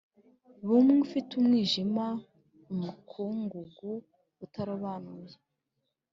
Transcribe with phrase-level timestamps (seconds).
[0.65, 2.05] ba umwe ufite umwijima,
[2.71, 3.91] umukungugu
[4.45, 5.35] utarobanuye.